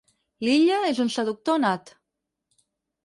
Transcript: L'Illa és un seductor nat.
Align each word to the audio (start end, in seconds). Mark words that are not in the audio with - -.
L'Illa 0.45 0.79
és 0.93 1.03
un 1.05 1.13
seductor 1.17 1.61
nat. 1.67 1.93